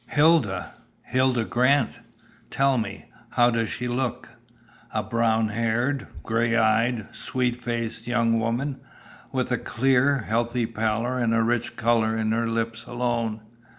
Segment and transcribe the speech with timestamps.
[0.07, 0.73] "Hilda!
[1.03, 1.99] Hilda Grant!
[2.49, 4.29] Tell me, how does she look?"
[4.95, 8.81] "A brown haired, grey eyed, sweet faced young woman,
[9.31, 13.41] with a clear, healthy pallor and a rich colour in her lips alone.